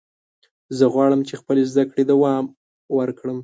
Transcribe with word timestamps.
زه 0.77 0.85
غواړم 0.93 1.21
چې 1.27 1.33
خپلې 1.41 1.63
زده 1.71 1.83
کړې 1.89 2.03
دوام 2.11 2.45
ورکړم. 2.97 3.37